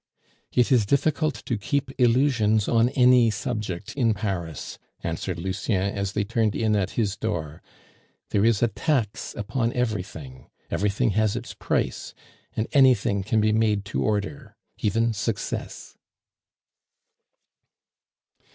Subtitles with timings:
[0.51, 6.23] "It is difficult to keep illusions on any subject in Paris," answered Lucien as they
[6.23, 7.61] turned in at his door.
[8.31, 12.15] "There is a tax upon everything everything has its price,
[12.55, 15.95] and anything can be made to order even success."